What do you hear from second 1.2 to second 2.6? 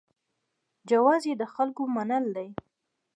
یې د خلکو منل دي.